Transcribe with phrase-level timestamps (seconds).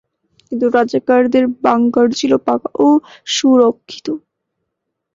[0.45, 2.87] কিন্তু রাজাকারদের বাংকার ছিল পাকা ও
[3.27, 4.07] সুরক্ষিত।